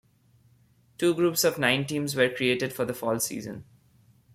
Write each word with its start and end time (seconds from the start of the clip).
Two 0.97 1.13
groups 1.13 1.43
of 1.43 1.59
nine 1.59 1.85
teams 1.85 2.15
were 2.15 2.27
created 2.27 2.73
for 2.73 2.85
the 2.85 2.93
fall 2.95 3.19
season. 3.19 3.65